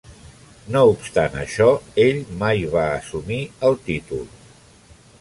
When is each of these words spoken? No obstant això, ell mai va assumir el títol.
No 0.75 0.81
obstant 0.93 1.37
això, 1.43 1.69
ell 2.05 2.19
mai 2.41 2.67
va 2.75 2.89
assumir 2.97 3.41
el 3.71 3.81
títol. 3.91 4.29